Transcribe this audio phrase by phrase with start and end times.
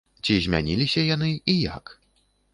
[0.23, 1.95] Ці змяніліся яны, і як?